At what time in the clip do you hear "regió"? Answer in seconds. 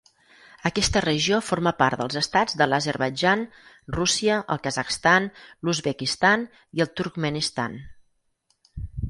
1.03-1.35